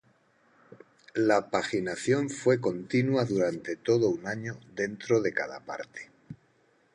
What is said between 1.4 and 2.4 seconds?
paginación